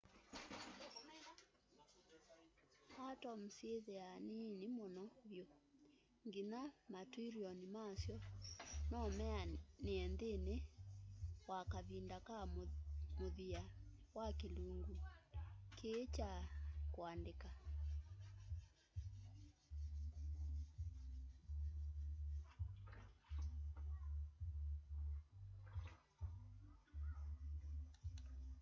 [3.11, 5.45] atom syĩthĩaa niini mũno vyũ
[6.27, 8.17] nginya ma trillion ma'syo
[8.91, 10.55] nomeanĩe nthĩnĩ
[11.49, 12.39] wa kavinda ka
[13.17, 13.61] mũthia
[14.17, 14.95] wa kĩlungu
[15.77, 16.31] kĩĩ kya
[16.93, 17.49] kũandĩka